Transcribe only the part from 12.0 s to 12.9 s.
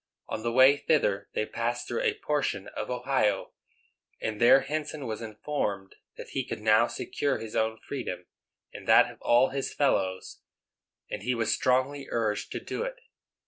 urged to do